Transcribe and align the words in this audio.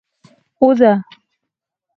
اوزه؟ 0.61 0.93